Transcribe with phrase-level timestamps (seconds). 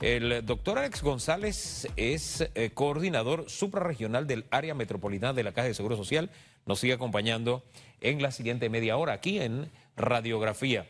[0.00, 5.74] El doctor Alex González es eh, coordinador suprarregional del área metropolitana de la Caja de
[5.74, 6.30] Seguro Social.
[6.64, 7.62] Nos sigue acompañando
[8.00, 10.86] en la siguiente media hora aquí en Radiografía.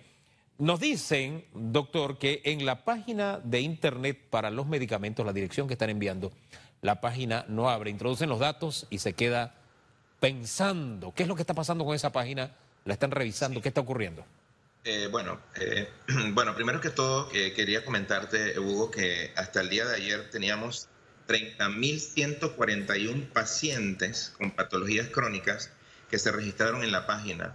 [0.58, 5.74] Nos dicen, doctor, que en la página de internet para los medicamentos, la dirección que
[5.74, 6.30] están enviando,
[6.80, 7.90] la página no abre.
[7.90, 9.56] Introducen los datos y se queda
[10.20, 12.52] pensando qué es lo que está pasando con esa página.
[12.84, 14.24] La están revisando, qué está ocurriendo.
[14.84, 15.90] Eh, bueno, eh,
[16.32, 20.88] bueno, primero que todo eh, quería comentarte, Hugo, que hasta el día de ayer teníamos
[21.28, 25.70] 30.141 pacientes con patologías crónicas
[26.10, 27.54] que se registraron en la página.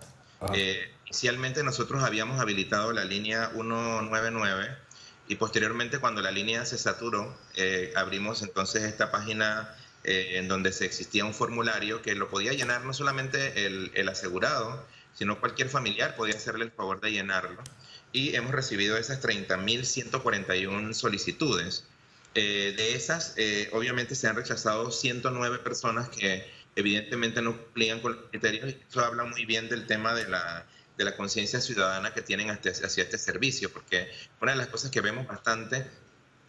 [1.05, 4.78] inicialmente nosotros habíamos habilitado la línea 199
[5.28, 7.38] y posteriormente cuando la línea se saturó,
[7.95, 12.94] abrimos entonces esta página en donde se existía un formulario que lo podía llenar no
[12.94, 17.62] solamente el, el asegurado, sino cualquier familiar podía hacerle el favor de llenarlo.
[18.12, 21.86] Y hemos recibido esas 30.141 solicitudes.
[22.36, 26.45] Eh, de esas, eh, obviamente se han rechazado 109 personas que
[26.76, 30.66] evidentemente no cumplían con los criterios eso habla muy bien del tema de la,
[30.98, 34.11] de la conciencia ciudadana que tienen hacia, hacia este servicio, porque
[34.42, 35.89] una de las cosas que vemos bastante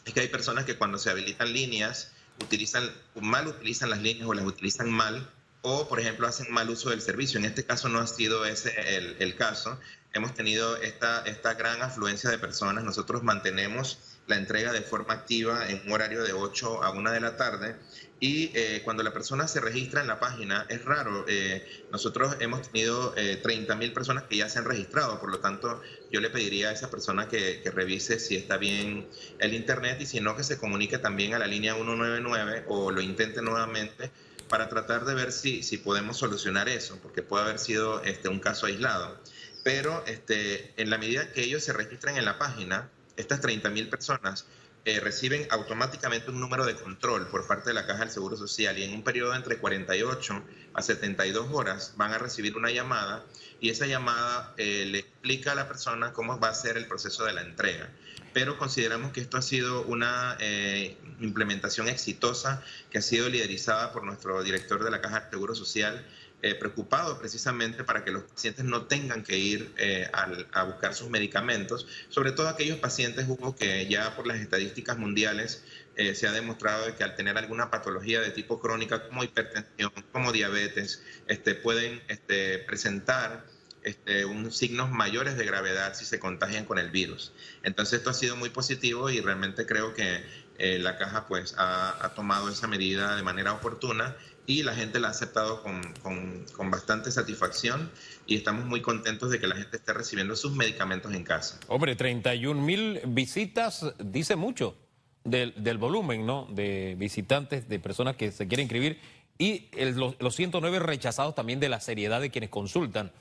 [0.05, 2.13] es que hay personas que cuando se habilitan líneas,
[2.43, 5.31] utilizan, mal utilizan las líneas o las utilizan mal
[5.69, 7.41] o, por ejemplo, hacen mal uso del servicio.
[7.41, 8.73] En este caso no ha sido ese
[9.19, 9.81] el, caso.
[10.13, 12.85] Hemos tenido esta, esta gran afluencia de personas.
[12.85, 17.21] Nosotros mantenemos la entrega de forma activa en un horario de 8 a 1 de
[17.21, 17.75] la tarde.
[18.21, 21.25] Y eh, cuando la persona se registra en la página, es raro.
[21.27, 25.41] Eh, nosotros hemos tenido eh, 30 mil personas que ya se han registrado, por lo
[25.41, 29.09] tanto, yo le pediría a esa persona que, que, revise si está bien
[29.41, 33.01] el Internet y si no, que se comunique también a la línea 199 o lo
[33.01, 34.13] intente nuevamente
[34.49, 38.41] para tratar de ver si, si podemos solucionar eso, porque puede haber sido este, un
[38.41, 39.19] caso aislado.
[39.63, 44.47] Pero este, en la medida que ellos se registran en la página, estas 30.000 personas
[44.85, 48.79] eh, reciben automáticamente un número de control por parte de la Caja del Seguro Social
[48.79, 53.25] y en un periodo entre 48 a 72 horas van a recibir una llamada
[53.61, 57.25] y esa llamada eh, le explica a la persona cómo va a ser el proceso
[57.25, 57.91] de la entrega
[58.37, 64.05] pero consideramos que esto ha sido una eh, implementación exitosa que ha sido liderizada por
[64.05, 66.05] nuestro director de la Caja de Seguro Social,
[66.43, 71.09] eh, preocupado precisamente para que los pacientes no tengan que ir eh, a buscar sus
[71.09, 75.65] medicamentos, sobre todo aquellos pacientes, Hugo, que ya por las estadísticas mundiales
[75.97, 81.03] se ha demostrado que al tener alguna patología de tipo crónica como hipertensión, como diabetes,
[81.27, 83.47] este, pueden este, presentar
[83.87, 87.33] este, unos signos mayores de gravedad si se contagian con el virus.
[87.63, 90.25] Entonces esto ha sido muy positivo y realmente creo que
[90.59, 95.09] eh, la caja pues ha, tomado esa medida de manera oportuna y la gente la
[95.09, 97.89] ha aceptado con, con, bastante satisfacción
[98.27, 101.61] y estamos muy contentos de que la gente esté recibiendo sus medicamentos en casa.
[101.69, 104.77] Hombre, 31 mil visitas dice mucho
[105.23, 106.49] del, del, volumen ¿no?
[106.51, 108.99] de visitantes, de personas que se quieren inscribir
[109.39, 113.13] y los, los 109 rechazados también de la seriedad de quienes consultan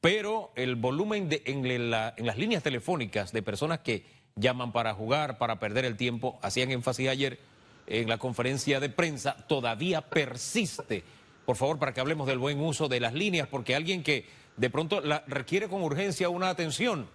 [0.00, 4.04] pero el volumen de, en, las líneas telefónicas de personas que
[4.36, 7.38] llaman para jugar, para perder el tiempo, hacían énfasis ayer
[7.86, 11.02] en la conferencia de prensa, todavía persiste.
[11.44, 14.26] Por favor, para que hablemos del buen uso de las líneas, porque alguien que
[14.56, 17.08] de pronto la, requiere con urgencia una atención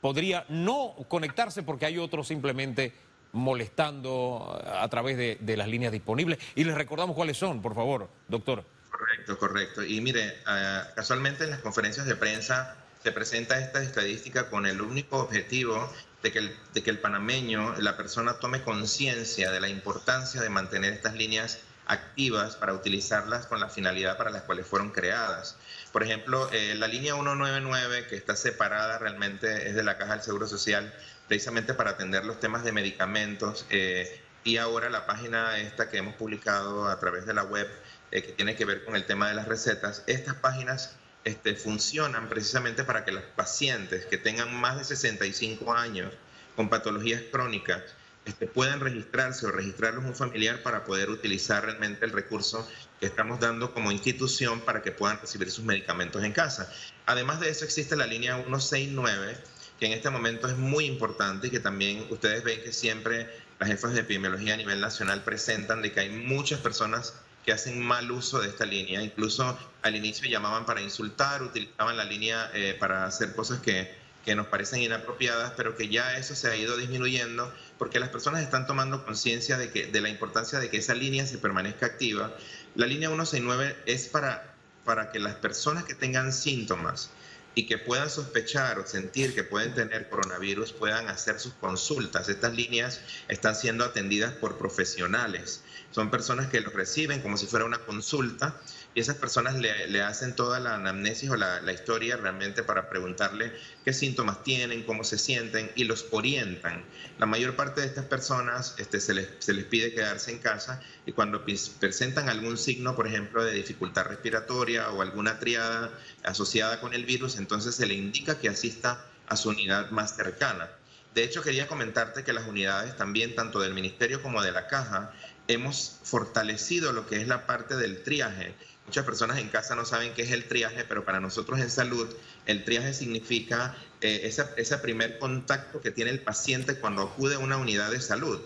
[0.00, 2.92] podría no conectarse porque hay otros simplemente
[3.32, 6.38] molestando a través de las líneas disponibles.
[6.54, 8.64] Y les recordamos cuáles son, por favor, doctor.
[8.90, 9.82] Correcto, correcto.
[9.82, 14.80] Y mire, ah, casualmente en las conferencias de prensa se presenta esta estadística con el
[14.80, 15.90] único objetivo
[16.22, 21.60] de que el, panameño, la persona tome conciencia de la importancia de mantener estas líneas
[21.86, 25.56] activas para utilizarlas con la finalidad para las cuales fueron creadas.
[25.92, 30.22] Por ejemplo, eh, la línea 199, que está separada realmente, es de la Caja del
[30.22, 30.92] Seguro Social,
[31.26, 33.66] precisamente para atender los temas de medicamentos.
[33.70, 37.68] Eh, y ahora la página esta que hemos publicado a través de la web
[38.10, 42.28] eh, que tiene que ver con el tema de las recetas, estas páginas este, funcionan
[42.28, 46.12] precisamente para que los pacientes que tengan más de 65 años
[46.56, 47.82] con patologías crónicas
[48.24, 52.68] este, puedan registrarse o registrarlos un familiar para poder utilizar realmente el recurso
[52.98, 56.72] que estamos dando como institución para que puedan recibir sus medicamentos en casa.
[57.06, 59.36] Además de eso existe la línea 169
[59.78, 63.70] que en este momento es muy importante y que también ustedes ven que siempre las
[63.70, 67.14] jefas de epidemiología a nivel nacional presentan de que hay muchas personas
[67.44, 69.02] que hacen mal uso de esta línea.
[69.02, 73.94] Incluso al inicio llamaban para insultar, utilizaban la línea eh, para hacer cosas que,
[74.24, 78.42] que nos parecen inapropiadas, pero que ya eso se ha ido disminuyendo porque las personas
[78.42, 82.34] están tomando conciencia de, de la importancia de que esa línea se permanezca activa.
[82.74, 84.54] La línea 169 es para,
[84.84, 87.10] para que las personas que tengan síntomas
[87.54, 92.28] y que puedan sospechar o sentir que pueden tener coronavirus puedan hacer sus consultas.
[92.28, 95.62] Estas líneas están siendo atendidas por profesionales.
[95.90, 98.60] Son personas que los reciben como si fuera una consulta
[98.94, 103.52] y esas personas le, hacen toda la anamnesis o la, historia realmente para preguntarle
[103.84, 106.84] qué síntomas tienen, cómo se sienten y los orientan.
[107.18, 110.80] La mayor parte de estas personas este, se, les, se les pide quedarse en casa
[111.06, 111.44] y cuando
[111.78, 115.90] presentan algún signo, por ejemplo, de dificultad respiratoria o alguna triada
[116.24, 120.68] asociada con el virus, entonces se le indica que asista a su unidad más cercana.
[121.14, 125.12] De hecho, quería comentarte que las unidades también, tanto del Ministerio como de la Caja,
[125.48, 128.54] hemos fortalecido lo que es la parte del triaje.
[128.86, 132.08] Muchas personas en casa no saben qué es el triaje, pero para nosotros en salud,
[132.46, 137.56] el triaje significa eh, ese primer contacto que tiene el paciente cuando acude a una
[137.56, 138.40] unidad de salud.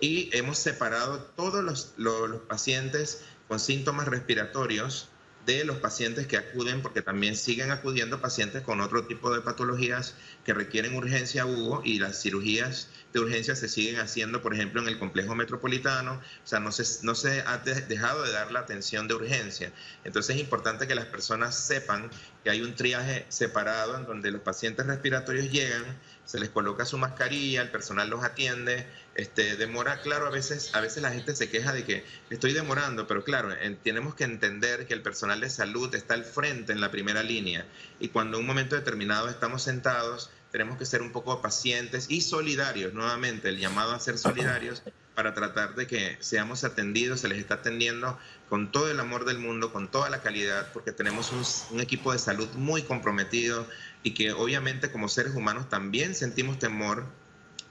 [0.00, 5.08] Y hemos separado todos los, los pacientes con síntomas respiratorios
[5.46, 10.14] de los pacientes que acuden, porque también siguen acudiendo pacientes con otro tipo de patologías
[10.44, 14.88] que requieren urgencia, Hugo, y las cirugías de urgencia se siguen haciendo, por ejemplo, en
[14.88, 19.08] el complejo metropolitano, o sea, no se, no se ha dejado de dar la atención
[19.08, 19.72] de urgencia.
[20.04, 22.10] Entonces es importante que las personas sepan
[22.44, 25.84] que hay un triaje separado en donde los pacientes respiratorios llegan,
[26.24, 28.86] se les coloca su mascarilla, el personal los atiende,
[29.20, 33.06] este, demora, claro, a veces, a veces la gente se queja de que estoy demorando,
[33.06, 36.90] pero claro, tenemos que entender que el personal de salud está al frente en la
[36.90, 37.66] primera línea.
[37.98, 42.20] Y cuando en un momento determinado estamos sentados, tenemos que ser un poco pacientes y
[42.22, 44.82] solidarios, nuevamente, el llamado a ser solidarios
[45.14, 48.18] para tratar de que seamos atendidos, se les está atendiendo
[48.48, 51.30] con todo el amor del mundo, con toda la calidad, porque tenemos
[51.70, 53.66] un, equipo de salud muy comprometido
[54.02, 57.04] y que obviamente como seres humanos también sentimos temor,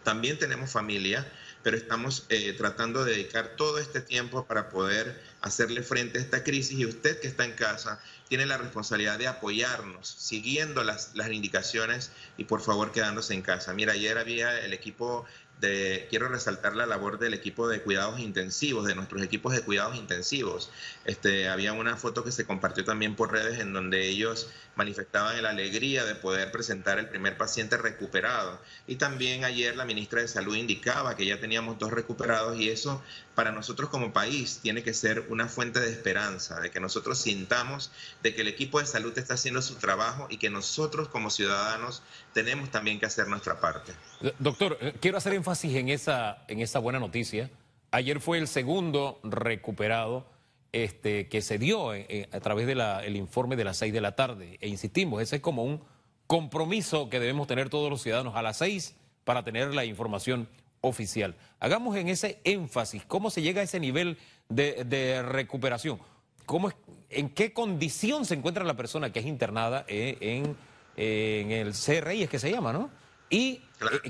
[0.09, 1.23] también tenemos familia,
[1.61, 6.43] pero estamos eh, tratando de dedicar todo este tiempo para poder hacerle frente a esta
[6.43, 11.31] crisis y usted que está en casa tiene la responsabilidad de apoyarnos, siguiendo las, las
[11.31, 13.71] indicaciones y por favor quedándose en casa.
[13.75, 15.27] Mira, ayer había el equipo
[15.59, 20.69] quiero resaltar la labor del equipo de cuidados intensivos, de nuestros equipos de cuidados intensivos.
[21.05, 25.49] Este, había una foto que se compartió también por redes en donde ellos manifestaban la
[25.49, 28.59] alegría de poder presentar el primer paciente recuperado.
[28.87, 33.03] Y también ayer la ministra de Salud indicaba que ya teníamos dos recuperados y eso
[33.39, 37.89] para nosotros como país tiene que ser una fuente de esperanza, de que nosotros sintamos
[38.21, 42.03] de que el equipo de salud está haciendo su trabajo y que nosotros como ciudadanos
[42.33, 43.93] tenemos también que hacer nuestra parte.
[44.39, 47.49] Doctor, eh, quiero hacer énfasis en esa, en buena noticia.
[47.91, 50.27] Ayer fue el segundo recuperado
[50.73, 54.17] este, que se dio eh, eh, a través del informe de las seis de la
[54.17, 54.57] tarde.
[54.59, 55.81] E insistimos, ese es como un
[56.27, 60.49] compromiso que debemos tener todos los ciudadanos a las seis para tener la información
[60.81, 61.35] oficial.
[61.59, 64.17] Hagamos en ese énfasis cómo se llega a ese nivel
[64.47, 65.99] de, recuperación.
[66.45, 66.71] ¿Cómo
[67.09, 70.55] ¿En qué condición se encuentra la persona que es internada eh, en,
[70.95, 72.89] en el CRI, es que se llama, ¿no?
[73.29, 73.61] Y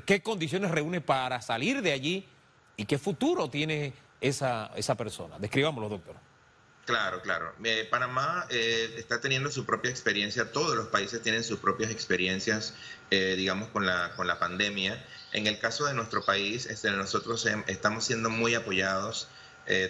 [0.05, 2.25] qué condiciones reúne para salir de allí
[2.77, 5.37] y qué futuro tiene esa, esa persona.
[5.39, 6.15] Describámoslo, doctor.
[6.85, 7.53] Claro, claro.
[7.63, 12.73] Eh, Panamá eh, está teniendo su propia experiencia, todos los países tienen sus propias experiencias,
[13.11, 15.05] eh, digamos, con la, con la pandemia.
[15.31, 19.27] En el caso de nuestro país, este, nosotros estamos siendo muy apoyados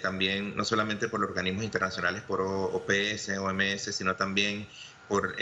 [0.01, 4.67] también, no solamente por los organismos internacionales, por OPS, OMS, sino también
[5.07, 5.37] por,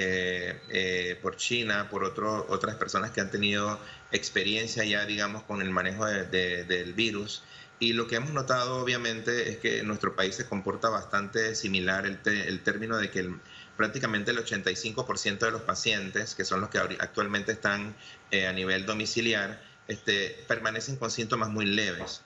[1.24, 3.80] por China, por otro, otras personas que han tenido
[4.12, 7.42] experiencia ya, digamos, con el manejo del virus.
[7.80, 12.20] Y lo que hemos notado, obviamente, es que nuestro país se comporta bastante similar, el,
[12.26, 13.30] el término de que
[13.78, 17.96] prácticamente el 85% de los pacientes, que son los que actualmente están
[18.32, 22.22] eh, a nivel domiciliar, este, permanecen con síntomas muy leves.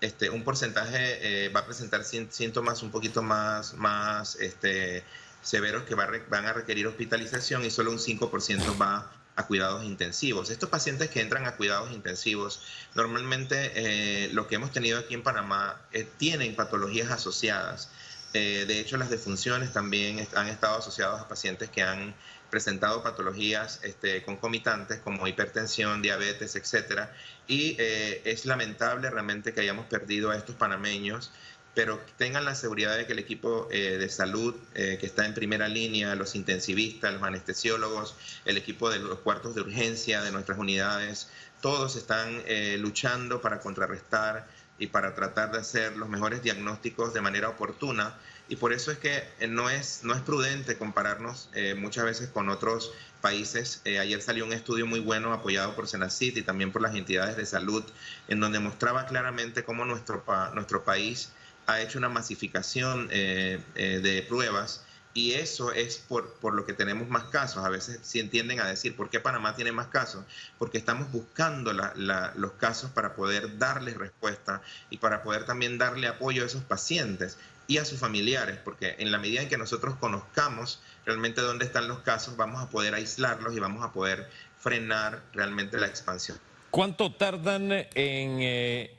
[0.00, 5.04] Este, un porcentaje eh, va a presentar síntomas un poquito más, más este,
[5.42, 10.50] severos que van a requerir hospitalización y solo un 5% va a cuidados intensivos.
[10.50, 12.62] Estos pacientes que entran a cuidados intensivos,
[12.94, 17.90] normalmente eh, lo que hemos tenido aquí en Panamá eh, tienen patologías asociadas.
[18.32, 22.14] Eh, de hecho, las defunciones también han estado asociadas a pacientes que han
[22.54, 27.12] presentado patologías este, concomitantes como hipertensión, diabetes, etcétera.
[27.48, 31.32] Y es lamentable realmente que hayamos perdido a estos panameños
[31.74, 35.34] pero tengan la seguridad de que el equipo eh, de salud eh, que está en
[35.34, 40.58] primera línea, los intensivistas, los anestesiólogos, el equipo de los cuartos de urgencia de nuestras
[40.58, 41.28] unidades,
[41.60, 44.46] todos están eh, luchando para contrarrestar
[44.78, 48.14] y para tratar de hacer los mejores diagnósticos de manera oportuna.
[48.48, 52.92] Y por eso es que no es, no es prudente compararnos muchas veces con otros
[53.22, 53.80] países.
[53.86, 57.46] ayer salió un estudio muy bueno apoyado por Senacit y también por las entidades de
[57.46, 57.82] salud,
[58.28, 61.30] en donde mostraba claramente cómo nuestro, nuestro país
[61.66, 64.84] ha hecho una masificación eh, eh, de pruebas
[65.14, 67.64] y eso es por, por, lo que tenemos más casos.
[67.64, 70.24] A veces sí entienden a decir, ¿por qué Panamá tiene más casos?
[70.58, 76.42] Porque estamos buscando los casos para poder darles respuesta y para poder también darle apoyo
[76.42, 80.82] a esos pacientes y a sus familiares, porque en la medida en que nosotros conozcamos
[81.06, 84.28] realmente dónde están los casos, vamos a poder aislarlos y vamos a poder
[84.58, 86.38] frenar realmente la expansión.
[86.70, 88.98] ¿Cuánto tardan en eh,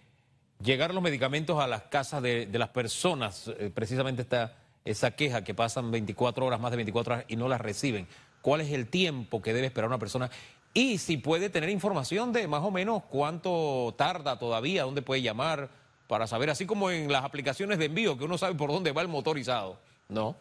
[0.63, 3.49] llegar los medicamentos a las casas de, las personas?
[3.59, 7.49] Eh, precisamente está esa queja que pasan 24 horas, más de 24 horas y no
[7.49, 8.07] las reciben.
[8.41, 10.29] ¿Cuál es el tiempo que debe esperar una persona?
[10.73, 15.69] Y si puede tener información de más o menos cuánto tarda todavía, dónde puede llamar
[16.07, 19.01] para saber, así como en las aplicaciones de envío, que uno sabe por dónde va
[19.01, 20.35] el motorizado, ¿no?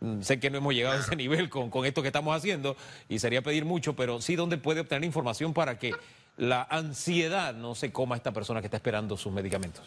[0.00, 2.76] Mm, sé que no hemos llegado a ese nivel con, con esto que estamos haciendo
[3.08, 5.92] y sería pedir mucho, pero sí dónde puede obtener información para que
[6.36, 9.84] la ansiedad no se coma a esta persona que está esperando sus medicamentos.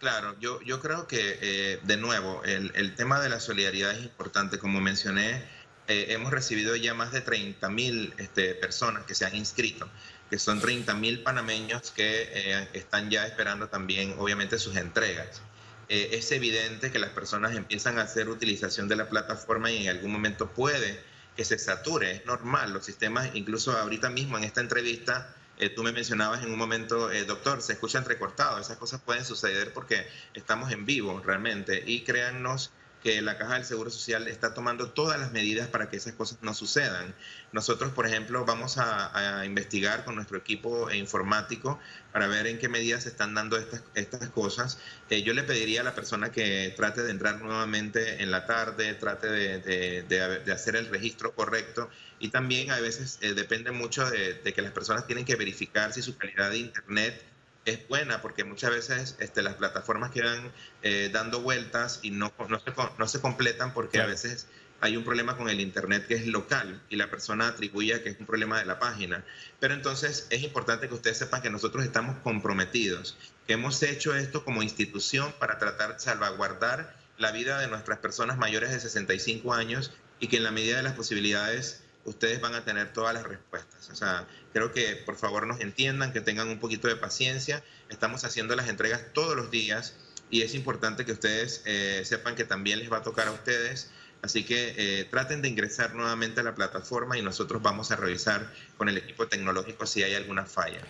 [0.00, 4.02] Claro, yo, yo creo que, eh, de nuevo, el, el, tema de la solidaridad es
[4.02, 4.58] importante.
[4.58, 5.44] Como mencioné,
[5.88, 9.90] eh, hemos recibido ya más de 30 mil este, personas que se han inscrito,
[10.30, 15.42] que son 30 mil panameños que eh, están ya esperando también, obviamente, sus entregas.
[15.88, 20.12] es evidente que las personas empiezan a hacer utilización de la plataforma y en algún
[20.12, 20.98] momento puede
[21.36, 22.72] que se sature, es normal.
[22.72, 27.12] Los sistemas, incluso ahorita mismo en esta entrevista, eh, tú me mencionabas en un momento,
[27.12, 28.58] eh, doctor, se escucha entrecortado.
[28.58, 31.82] Esas cosas pueden suceder porque estamos en vivo realmente.
[31.86, 35.96] Y créannos que la Caja del Seguro Social está tomando todas las medidas para que
[35.96, 37.14] esas cosas no sucedan.
[37.52, 41.78] Nosotros, por ejemplo, vamos a, investigar con nuestro equipo informático
[42.12, 44.78] para ver en qué medidas se están dando estas, estas cosas.
[45.08, 48.94] Eh, yo le pediría a la persona que trate de entrar nuevamente en la tarde,
[48.94, 51.88] trate de, de, hacer el registro correcto
[52.18, 56.02] y también a veces eh, depende mucho de, que las personas tienen que verificar si
[56.02, 57.24] su calidad de Internet
[57.70, 62.58] es buena porque muchas veces este, las plataformas quedan eh, dando vueltas y no, no,
[62.58, 64.46] se, no se completan porque a veces
[64.80, 68.20] hay un problema con el Internet que es local y la persona atribuye que es
[68.20, 69.24] un problema de la página.
[69.58, 74.44] Pero entonces es importante que ustedes sepan que nosotros estamos comprometidos, que hemos hecho esto
[74.44, 79.92] como institución para tratar de salvaguardar la vida de nuestras personas mayores de 65 años
[80.18, 83.90] y que en la medida de las posibilidades ustedes van a tener todas las respuestas.
[83.90, 87.62] O sea, creo que por favor nos entiendan, que tengan un poquito de paciencia.
[87.88, 89.96] Estamos haciendo las entregas todos los días
[90.30, 93.90] y es importante que ustedes eh, sepan que también les va a tocar a ustedes.
[94.22, 98.52] Así que eh, traten de ingresar nuevamente a la plataforma y nosotros vamos a revisar
[98.76, 100.80] con el equipo tecnológico si hay alguna falla.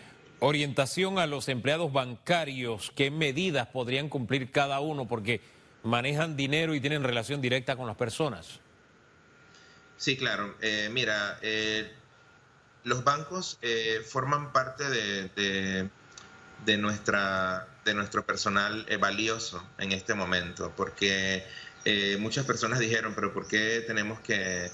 [0.41, 5.07] Orientación a los empleados bancarios, ¿qué medidas podrían cumplir cada uno?
[5.07, 5.41] Porque
[5.83, 8.61] manejan dinero y tienen relación directa con las personas.
[10.01, 10.57] Sí, claro.
[10.63, 11.93] Eh, mira, eh,
[12.85, 15.91] los bancos eh, forman parte de,
[16.65, 21.45] de, nuestra, de nuestro personal valioso en este momento, porque
[22.19, 24.71] muchas personas dijeron, pero ¿por qué tenemos que,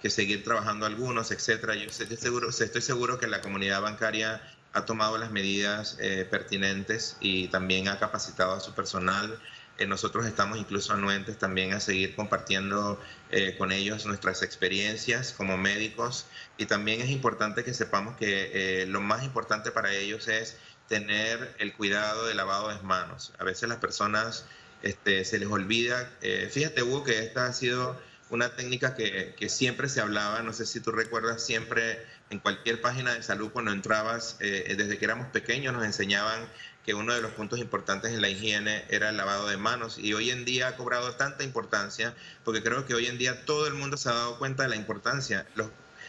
[0.00, 1.74] que seguir trabajando algunos, etcétera?
[1.74, 4.40] Yo estoy seguro, estoy seguro que la comunidad bancaria
[4.72, 5.98] ha tomado las medidas
[6.30, 9.38] pertinentes y también ha capacitado a su personal
[9.86, 13.00] nosotros estamos incluso anuentes también a seguir compartiendo
[13.32, 16.26] eh, con ellos nuestras experiencias como médicos
[16.58, 20.56] y también es importante que sepamos que eh, lo más importante para ellos es
[20.88, 23.32] tener el cuidado de lavado de manos.
[23.38, 24.46] A veces las personas
[24.82, 29.48] este, se les olvida, eh, fíjate Hugo que esta ha sido una técnica que, que,
[29.48, 33.72] siempre se hablaba, no sé si tú recuerdas, siempre en cualquier página de salud cuando
[33.72, 36.40] entrabas, desde que éramos pequeños nos enseñaban
[36.84, 40.14] que uno de los puntos importantes en la higiene era el lavado de manos y
[40.14, 43.74] hoy en día ha cobrado tanta importancia porque creo que hoy en día todo el
[43.74, 45.46] mundo se ha dado cuenta de la importancia.
[45.54, 45.68] Los,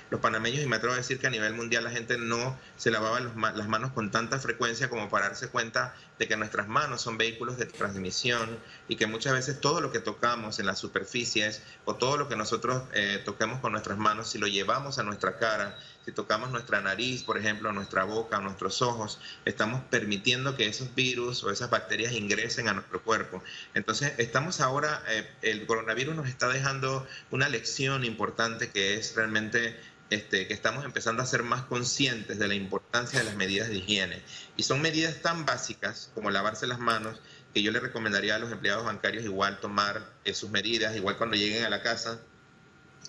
[0.10, 2.92] los panameños, y me atrevo a decir que a nivel mundial la gente no se
[2.92, 7.18] lavaba las manos con tanta frecuencia como para darse cuenta de que nuestras manos son
[7.18, 8.60] vehículos de transmisión
[8.90, 12.36] y que muchas veces todo lo que tocamos en las superficies o todo lo que
[12.36, 16.82] nosotros eh, toquemos con nuestras manos, si lo llevamos a nuestra cara, si tocamos nuestra
[16.82, 22.14] nariz, por ejemplo, nuestra boca, nuestros ojos, estamos permitiendo que esos virus o esas bacterias
[22.14, 23.44] ingresen a nuestro cuerpo.
[23.74, 29.80] Entonces, estamos ahora, eh, el coronavirus nos está dejando una lección importante que es realmente
[30.12, 33.78] este, que estamos empezando a ser más conscientes de la importancia de las medidas de
[33.78, 34.22] higiene.
[34.58, 37.22] Y son medidas tan básicas como lavarse las manos,
[37.54, 41.38] que yo le recomendaría a los empleados bancarios igual tomar eh, sus medidas, igual cuando
[41.38, 42.20] lleguen a la casa,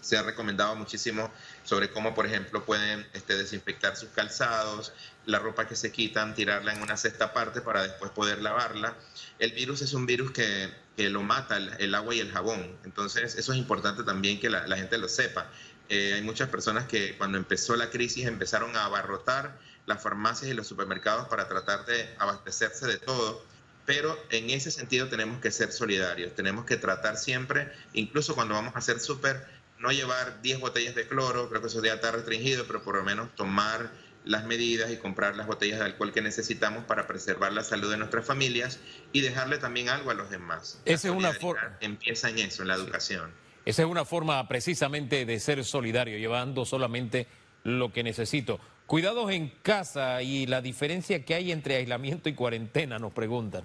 [0.00, 1.30] se ha recomendado muchísimo
[1.64, 4.92] sobre cómo, por ejemplo, pueden este, desinfectar sus calzados,
[5.26, 8.96] la ropa que se quitan, tirarla en una cesta aparte para después poder lavarla.
[9.38, 13.36] El virus es un virus que, que lo mata el, agua y el jabón, entonces
[13.36, 15.46] eso es importante también que la, gente lo sepa.
[15.88, 20.54] Eh, hay muchas personas que cuando empezó la crisis empezaron a abarrotar las farmacias y
[20.54, 23.44] los supermercados para tratar de abastecerse de todo
[23.84, 28.74] pero en ese sentido tenemos que ser solidarios, tenemos que tratar siempre, incluso cuando vamos
[28.76, 29.44] a hacer súper,
[29.82, 33.02] no llevar 10 botellas de cloro, creo que eso ya está restringido, pero por lo
[33.02, 33.90] menos tomar
[34.24, 37.96] las medidas y comprar las botellas de alcohol que necesitamos para preservar la salud de
[37.96, 38.78] nuestras familias
[39.12, 40.80] y dejarle también algo a los demás.
[40.84, 41.76] Esa es una forma.
[41.80, 43.32] Empieza en eso, en la educación.
[43.64, 47.26] Esa es una forma precisamente de ser solidario, llevando solamente
[47.64, 48.60] lo que necesito.
[48.86, 53.64] Cuidados en casa y la diferencia que hay entre aislamiento y cuarentena, nos preguntan.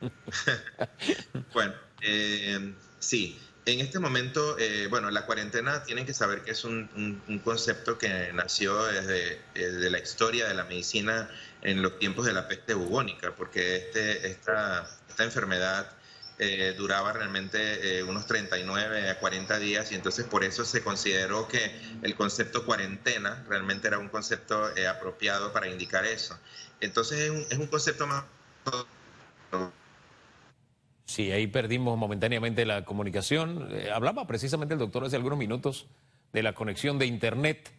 [1.54, 1.72] bueno,
[2.02, 3.38] eh, sí.
[3.64, 8.32] En este momento, eh, bueno, la cuarentena tienen que saber que es un, concepto que
[8.32, 11.30] nació desde, eh, la historia de la medicina
[11.62, 15.92] en los tiempos de la peste bubónica, porque este, esta, esta enfermedad
[16.40, 21.80] eh, duraba realmente unos 39 a 40 días y entonces por eso se consideró que
[22.02, 26.36] el concepto cuarentena realmente era un concepto apropiado para indicar eso.
[26.80, 28.24] Entonces es un, es un concepto más
[31.04, 33.68] Sí, ahí perdimos momentáneamente la comunicación.
[33.72, 35.86] Eh, hablaba precisamente el doctor hace algunos minutos
[36.32, 37.70] de la conexión de Internet.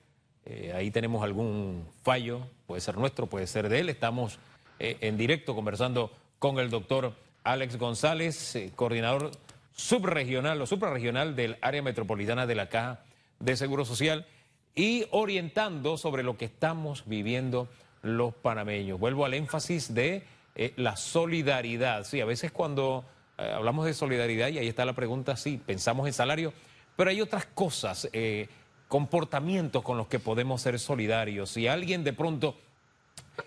[0.45, 3.89] Eh, ahí tenemos algún fallo, puede ser nuestro, puede ser de él.
[3.89, 4.39] Estamos
[4.79, 7.13] eh, en directo conversando con el doctor
[7.43, 9.31] Alex González, coordinador
[9.75, 13.03] subregional o suprarregional del área metropolitana de la Caja
[13.39, 14.27] de Seguro Social
[14.75, 17.69] y orientando sobre lo que estamos viviendo
[18.01, 18.99] los panameños.
[18.99, 20.23] Vuelvo al énfasis de
[20.55, 22.03] la solidaridad.
[22.05, 23.05] Sí, a veces cuando
[23.37, 26.53] eh, hablamos de solidaridad y ahí está la pregunta, sí, pensamos en salario,
[26.95, 28.47] pero hay otras cosas, eh,
[28.87, 31.49] comportamientos con los que podemos ser solidarios.
[31.49, 32.55] Si alguien de pronto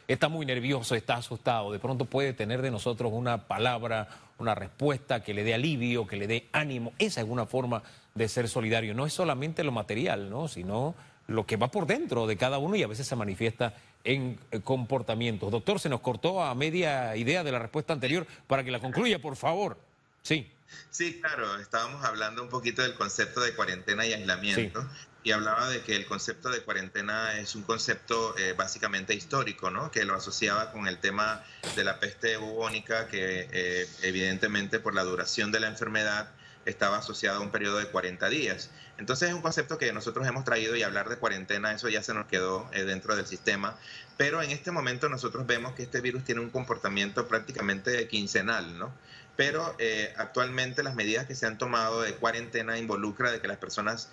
[0.08, 4.08] está muy nervioso, está asustado, de pronto puede tener de nosotros una palabra,
[4.38, 6.92] una respuesta que le dé alivio, que le dé ánimo.
[6.98, 7.82] Esa es una forma
[8.14, 8.92] de ser solidario.
[8.94, 10.48] No es solamente lo material, ¿no?
[10.48, 10.96] sino
[11.28, 14.60] lo que va por dentro de cada uno y a veces se manifiesta en eh,
[14.60, 15.50] comportamientos.
[15.50, 19.18] Doctor, se nos cortó a media idea de la respuesta anterior para que la concluya,
[19.20, 19.76] por favor.
[20.22, 20.50] Sí.
[20.90, 24.88] Sí, claro, estábamos hablando un poquito del concepto de cuarentena y aislamiento.
[25.22, 29.90] Y hablaba de que el concepto de cuarentena es un concepto eh, básicamente histórico, ¿no?
[29.90, 31.42] Que lo asociaba con el tema
[31.74, 36.30] de la peste bubónica, que eh, evidentemente por la duración de la enfermedad
[36.66, 38.70] estaba asociado a un periodo de 40 días.
[38.98, 42.12] Entonces es un concepto que nosotros hemos traído y hablar de cuarentena, eso ya se
[42.12, 43.76] nos quedó eh, dentro del sistema,
[44.16, 48.92] pero en este momento nosotros vemos que este virus tiene un comportamiento prácticamente quincenal, ¿no?
[49.36, 53.58] Pero eh, actualmente las medidas que se han tomado de cuarentena involucra de que las
[53.58, 54.08] personas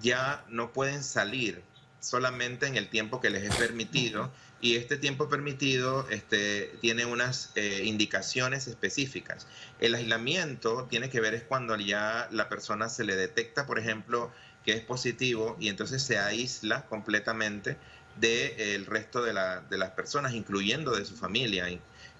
[0.00, 1.62] ya no pueden salir
[2.00, 4.30] solamente en el tiempo que les es permitido
[4.60, 9.46] y este tiempo permitido este, tiene unas eh, indicaciones específicas.
[9.80, 14.32] El aislamiento tiene que ver es cuando ya la persona se le detecta, por ejemplo,
[14.64, 17.76] que es positivo y entonces se aísla completamente
[18.16, 21.68] del resto de, la, de, las personas, incluyendo de su familia.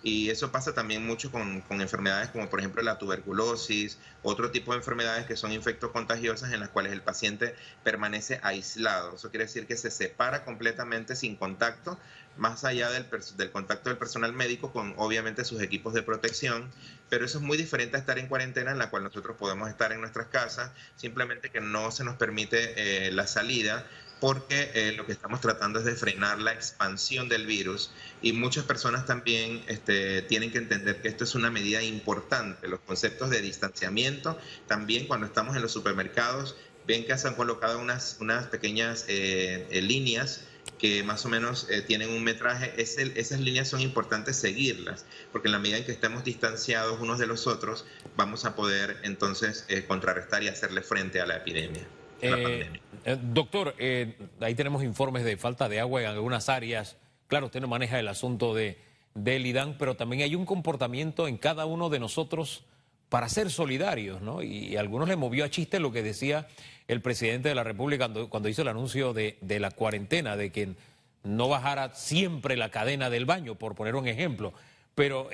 [0.02, 4.78] Y eso pasa también mucho con, enfermedades como por ejemplo la tuberculosis, otro tipo de
[4.78, 9.16] enfermedades que son infectos contagiosas en las cuales el paciente permanece aislado.
[9.16, 11.98] Eso quiere decir que se separa completamente sin contacto,
[12.36, 13.06] más allá del,
[13.36, 16.70] del contacto del personal médico con obviamente sus equipos de protección.
[17.08, 19.92] Pero eso es muy diferente a estar en cuarentena en la cual nosotros podemos estar
[19.92, 23.84] en nuestras casas, simplemente que no se nos permite eh, la salida
[24.20, 28.64] porque eh, lo que estamos tratando es de frenar la expansión del virus y muchas
[28.64, 32.68] personas también este, tienen que entender que esto es una medida importante.
[32.68, 37.78] Los conceptos de distanciamiento, también cuando estamos en los supermercados, ven que se han colocado
[37.78, 40.44] unas, unas pequeñas eh, eh, líneas
[40.78, 45.58] que más o menos tienen un metraje, esas líneas son importantes seguirlas, porque en la
[45.58, 47.84] medida en que estemos distanciados unos de los otros,
[48.16, 51.84] vamos a poder entonces contrarrestar y hacerle frente a la epidemia.
[52.20, 52.66] Eh,
[53.04, 56.96] eh, doctor, eh, ahí tenemos informes de falta de agua en algunas áreas.
[57.28, 58.78] Claro, usted no maneja el asunto de,
[59.14, 62.64] del IDAN, pero también hay un comportamiento en cada uno de nosotros
[63.08, 64.42] para ser solidarios, ¿no?
[64.42, 66.48] Y, a algunos le movió a chiste lo que decía
[66.88, 70.74] el presidente de la República cuando, hizo el anuncio de, de, la cuarentena, de que
[71.22, 74.52] no bajara siempre la cadena del baño, por poner un ejemplo.
[74.94, 75.28] Pero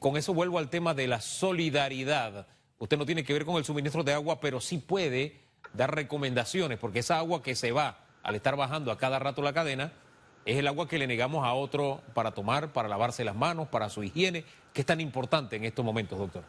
[0.00, 2.46] con eso vuelvo al tema de la solidaridad.
[2.78, 6.78] Usted no tiene que ver con el suministro de agua, pero sí puede dar recomendaciones,
[6.78, 9.92] porque esa agua que se va al estar bajando a cada rato la cadena,
[10.44, 13.90] es el agua que le negamos a otro para tomar, para lavarse las manos, para
[13.90, 16.42] su higiene, que es tan importante en estos momentos, doctor.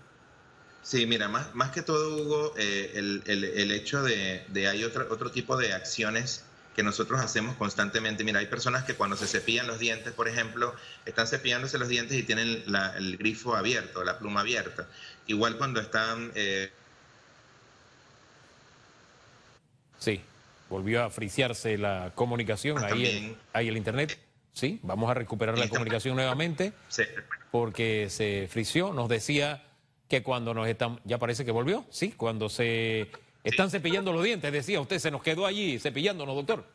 [0.81, 5.07] Sí, mira, más, más que todo, Hugo, eh, el, el, hecho de, de hay otro,
[5.11, 6.45] otro tipo de acciones
[6.75, 8.23] que nosotros hacemos constantemente.
[8.23, 10.73] Mira, hay personas que cuando se cepillan los dientes, por ejemplo,
[11.05, 12.63] están cepillándose los dientes y tienen
[12.95, 14.87] el grifo abierto, la pluma abierta.
[15.27, 16.71] Igual cuando están eh,
[19.99, 20.21] Sí,
[20.69, 24.17] volvió a friciarse la comunicación, ah, ahí, el, ahí el internet.
[24.53, 26.73] Sí, vamos a recuperar la comunicación nuevamente.
[26.89, 27.03] Sí.
[27.51, 28.93] Porque se frició.
[28.93, 29.63] Nos decía
[30.07, 30.99] que cuando nos están.
[31.05, 31.85] Ya parece que volvió.
[31.89, 33.09] Sí, cuando se
[33.43, 34.51] están cepillando los dientes.
[34.51, 36.65] Decía usted, se nos quedó allí cepillándonos, doctor.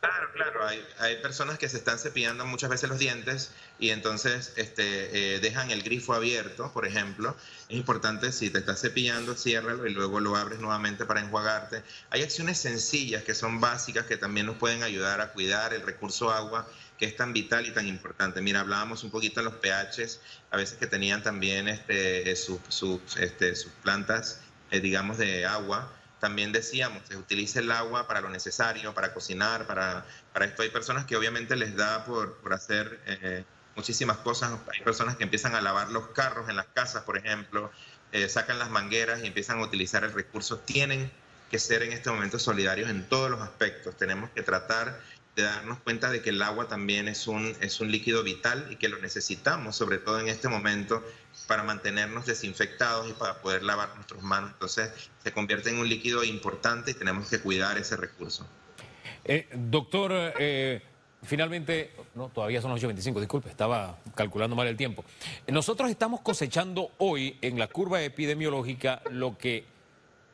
[0.00, 0.64] Claro, claro.
[0.64, 5.40] Hay, hay, personas que se están cepillando muchas veces los dientes y entonces este, eh,
[5.40, 7.36] dejan el grifo abierto, por ejemplo.
[7.68, 11.82] Es importante, si te estás cepillando, ciérralo y luego lo abres nuevamente para enjuagarte.
[12.10, 16.30] Hay acciones sencillas que son básicas que también nos pueden ayudar a cuidar el recurso
[16.30, 18.40] agua que es tan vital y tan importante.
[18.40, 22.60] Mira, hablábamos un poquito de los pHs, a veces que tenían también este, sus,
[23.16, 28.30] este, sus plantas, eh, digamos, de agua también decíamos, se utiliza el agua para lo
[28.30, 30.62] necesario, para cocinar, para, para esto.
[30.62, 33.44] Hay personas que obviamente les da por, por hacer eh,
[33.76, 34.52] muchísimas cosas.
[34.72, 37.70] Hay personas que empiezan a lavar los carros en las casas, por ejemplo,
[38.12, 40.58] eh, sacan las mangueras y empiezan a utilizar el recurso.
[40.58, 41.10] Tienen
[41.50, 43.96] que ser en este momento solidarios en todos los aspectos.
[43.96, 45.00] Tenemos que tratar
[45.36, 48.76] de darnos cuenta de que el agua también es un, es un líquido vital y
[48.76, 51.04] que lo necesitamos, sobre todo en este momento,
[51.48, 54.52] para mantenernos desinfectados y para poder lavar nuestras manos.
[54.52, 54.92] Entonces
[55.24, 58.46] se convierte en un líquido importante y tenemos que cuidar ese recurso.
[59.24, 60.82] Eh, doctor, eh,
[61.22, 65.04] finalmente, no, todavía son las 8.25, disculpe, estaba calculando mal el tiempo.
[65.48, 69.64] Nosotros estamos cosechando hoy en la curva epidemiológica lo que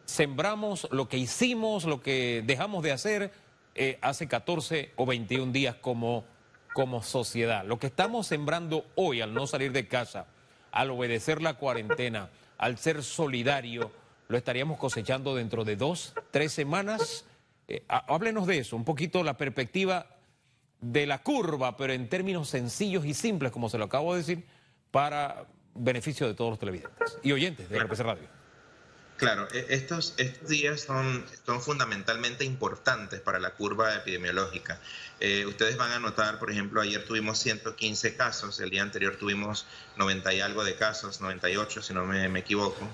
[0.07, 3.33] sembramos, lo que hicimos, lo que dejamos de hacer
[3.77, 6.25] eh, hace 14 o 21 días como,
[6.73, 7.65] como sociedad.
[7.65, 10.27] Lo que estamos sembrando hoy al no salir de casa,
[10.75, 13.93] al obedecer la cuarentena, al ser solidario,
[14.27, 17.25] lo estaríamos cosechando dentro de dos, tres semanas.
[17.69, 20.07] Eh, háblenos de eso, un poquito la perspectiva
[20.81, 24.45] de la curva, pero en términos sencillos y simples, como se lo acabo de decir,
[24.91, 28.29] para beneficio de todos los televidentes y oyentes de RPC Radio.
[29.17, 34.81] Claro, e, estos, estos días son, son fundamentalmente importantes para la curva epidemiológica.
[35.21, 39.67] Eh, ustedes van a notar, por ejemplo, ayer tuvimos 115 casos, el día anterior tuvimos
[39.97, 42.89] 90 y algo de casos, 98 si no me, me equivoco.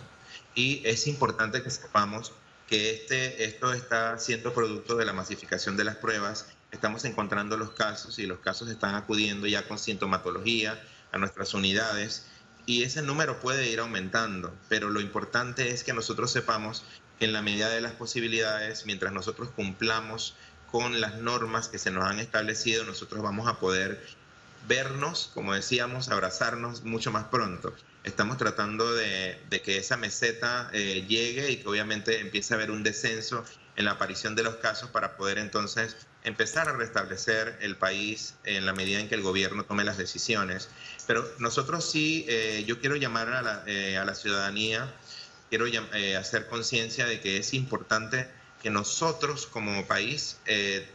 [0.55, 2.33] Y es importante que sepamos
[2.67, 6.47] que este, esto está siendo producto de la masificación de las pruebas.
[6.71, 10.81] Estamos encontrando los casos y los casos están acudiendo ya con sintomatología
[11.13, 12.27] a nuestras unidades
[12.71, 16.85] y ese número puede ir aumentando, pero lo importante es que nosotros sepamos
[17.19, 20.37] que en la medida de las posibilidades, mientras nosotros cumplamos
[20.71, 24.01] con las normas que se nos han establecido, nosotros vamos a poder
[24.69, 27.75] vernos, como decíamos, abrazarnos mucho más pronto.
[28.05, 32.85] Estamos tratando de, que esa meseta eh, llegue y que obviamente empiece a haber un
[32.85, 33.45] descenso
[33.77, 38.67] en la aparición de los casos para poder entonces empezar a restablecer el país en
[38.67, 40.69] la medida en que el gobierno tome las decisiones.
[41.07, 44.93] Pero nosotros sí, eh, yo quiero llamar a la, eh, a la ciudadanía,
[45.49, 48.29] quiero eh, hacer conciencia de que es importante
[48.63, 50.37] que nosotros como país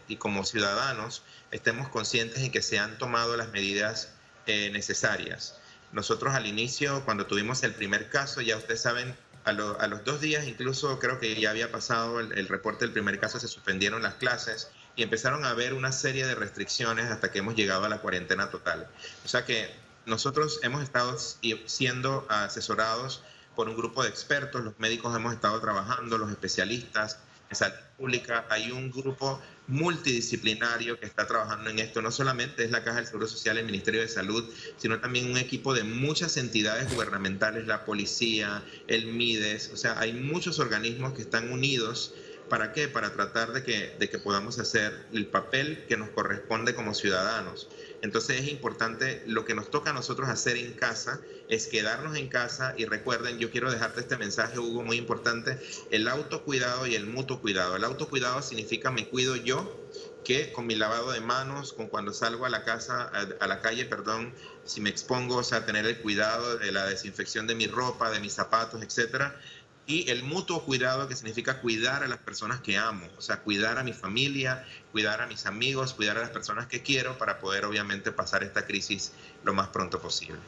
[0.08, 4.10] y como ciudadanos estemos conscientes en que se han tomado las medidas
[4.46, 5.56] necesarias.
[5.92, 9.54] Nosotros al inicio, cuando tuvimos el primer caso, ya ustedes saben, a,
[9.88, 13.40] los dos días, incluso creo que ya había pasado el, el reporte del primer caso,
[13.40, 17.56] se suspendieron las clases y empezaron a haber una serie de restricciones hasta que hemos
[17.56, 18.88] llegado a la cuarentena total.
[19.24, 19.74] O sea que
[20.06, 21.18] nosotros hemos estado
[21.66, 23.24] siendo asesorados
[23.56, 28.46] por un grupo de expertos, los médicos hemos estado trabajando, los especialistas en salud pública,
[28.50, 33.08] hay un grupo multidisciplinario que está trabajando en esto, no solamente es la Caja del
[33.08, 34.48] Seguro Social, el Ministerio de Salud,
[34.78, 40.14] sino también un equipo de muchas entidades gubernamentales, la policía, el MIDES, o sea, hay
[40.14, 42.14] muchos organismos que están unidos
[42.50, 42.88] ¿Para qué?
[42.88, 47.68] Para tratar de que, de que podamos hacer el papel que nos corresponde como ciudadanos.
[48.06, 52.28] Entonces es importante, lo que nos toca a nosotros hacer en casa es quedarnos en
[52.28, 55.58] casa y recuerden, yo quiero dejarte este mensaje, Hugo, muy importante,
[55.90, 57.76] el autocuidado y el mutuo cuidado.
[57.76, 59.82] El autocuidado significa me cuido yo,
[60.24, 63.86] que con mi lavado de manos, con cuando salgo a la casa, a, la calle,
[63.86, 64.34] perdón,
[64.66, 68.20] si me expongo, o sea, tener el cuidado de la desinfección de mi ropa, de
[68.20, 69.40] mis zapatos, etcétera,
[69.88, 73.78] y el mutuo cuidado que significa cuidar a las personas que amo, o sea, cuidar
[73.78, 77.66] a mi familia, cuidar a mis amigos, cuidar a las personas que quiero para poder
[77.66, 80.40] obviamente pasar esta crisis lo más pronto posible.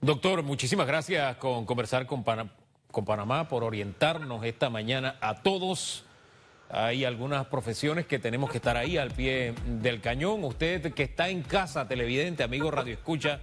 [0.00, 2.24] Doctor, muchísimas gracias con conversar con,
[2.90, 6.04] con Panamá por orientarnos esta mañana a todos.
[6.70, 10.44] Hay algunas profesiones que tenemos que estar ahí al pie del cañón.
[10.44, 13.40] Usted que está en casa, televidente, amigo Radio Escucha,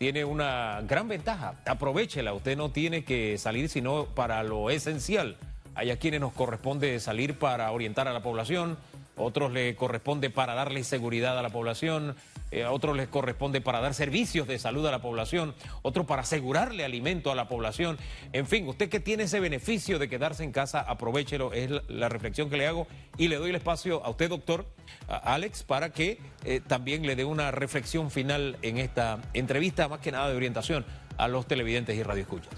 [0.00, 1.56] tiene una gran ventaja.
[1.66, 5.36] Aprovechela, usted no tiene que salir sino para lo esencial.
[5.74, 8.78] Hay a quienes nos corresponde salir para orientar a la población,
[9.14, 12.16] otros le corresponde para darle seguridad a la población,
[12.50, 16.22] eh, a otros les corresponde para dar servicios de salud a la población, otro para
[16.22, 17.96] asegurarle alimento a la población.
[18.32, 22.50] En fin, usted que tiene ese beneficio de quedarse en casa, aprovechelo, es la, reflexión
[22.50, 24.66] que le hago y le doy el espacio a usted, doctor
[25.08, 30.10] Alex, para que eh, también le dé una reflexión final en esta entrevista, más que
[30.10, 30.84] nada de orientación
[31.18, 32.52] a los televidentes y radioescuchas.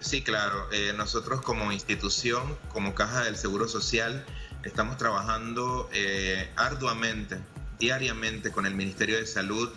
[0.00, 0.70] Sí, claro.
[0.72, 4.24] Eh, nosotros como institución, como Caja del Seguro Social,
[4.64, 5.90] estamos trabajando
[6.56, 7.38] arduamente
[7.78, 9.70] diariamente con el Ministerio de Salud.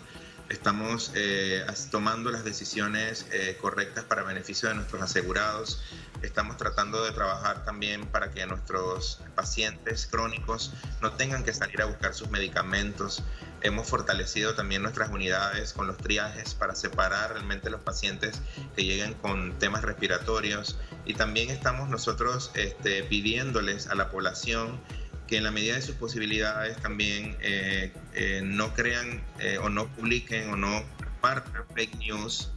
[0.48, 5.82] Estamos eh, tomando las decisiones eh, correctas para beneficio de nuestros asegurados.
[6.22, 11.84] Estamos tratando de trabajar también para que nuestros pacientes crónicos no tengan que salir a
[11.84, 13.22] buscar sus medicamentos.
[13.60, 18.40] Hemos fortalecido también nuestras unidades con los triajes para separar realmente los pacientes
[18.74, 20.78] que lleguen con temas respiratorios.
[21.04, 24.80] Y también estamos nosotros este, pidiéndoles a la población
[25.28, 29.86] que en la medida de sus posibilidades también eh, eh, no crean eh, o no
[29.88, 32.50] publiquen o no compartan fake news,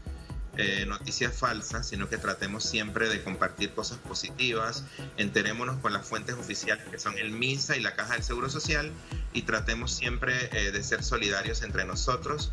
[0.85, 4.83] noticias falsas, sino que tratemos siempre de compartir cosas positivas,
[5.17, 8.91] enterémonos con las fuentes oficiales que son el MISA y la Caja del Seguro Social
[9.33, 12.51] y tratemos siempre de ser solidarios entre nosotros,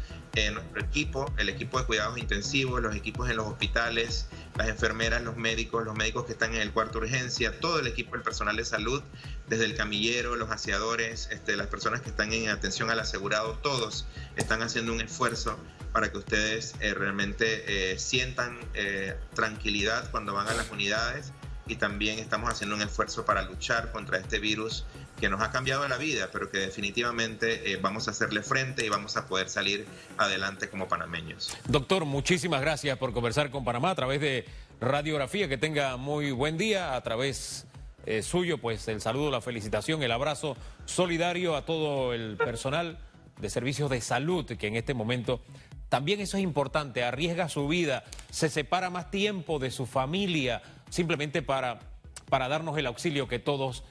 [0.50, 5.36] nuestro equipo, el equipo de cuidados intensivos, los equipos en los hospitales, las enfermeras, los
[5.36, 8.56] médicos, los médicos que están en el cuarto de urgencia, todo el equipo, el personal
[8.56, 9.02] de salud,
[9.48, 14.06] desde el camillero, los aseadores, este, las personas que están en atención al asegurado, todos
[14.36, 15.58] están haciendo un esfuerzo
[15.92, 21.32] para que ustedes eh, realmente eh, sientan eh, tranquilidad cuando van a las unidades
[21.68, 24.84] y también estamos haciendo un esfuerzo para luchar contra este virus
[25.20, 29.16] que nos ha cambiado la vida, pero que definitivamente vamos a hacerle frente y vamos
[29.16, 31.56] a poder salir adelante como panameños.
[31.68, 34.46] Doctor, muchísimas gracias por conversar con Panamá a través de
[34.80, 35.48] radiografía.
[35.48, 37.66] Que tenga muy buen día a través
[38.06, 42.98] eh, suyo, pues el saludo, la felicitación, el abrazo solidario a todo el personal
[43.40, 45.40] de servicios de salud que en este momento
[45.88, 51.42] también eso es importante, arriesga su vida, se separa más tiempo de su familia simplemente
[51.42, 51.80] para,
[52.28, 53.84] para darnos el auxilio que todos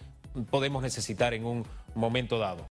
[0.50, 2.64] podemos necesitar en un momento dado.